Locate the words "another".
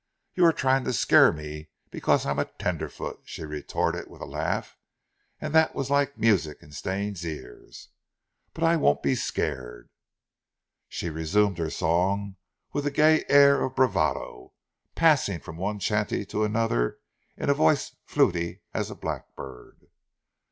16.45-16.97